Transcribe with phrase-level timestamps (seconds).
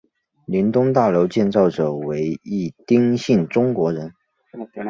[0.47, 4.11] 林东大楼建造者为一丁姓中国人。